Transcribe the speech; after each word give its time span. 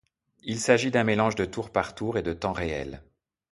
Il 0.41 0.59
s'agit 0.59 0.89
d'un 0.89 1.03
mélange 1.03 1.35
de 1.35 1.45
tour 1.45 1.69
par 1.69 1.93
tour 1.93 2.17
et 2.17 2.23
de 2.23 2.33
temps 2.33 2.53
réel. 2.53 3.03